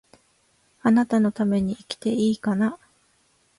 [0.81, 2.79] 貴方のために生きていいかな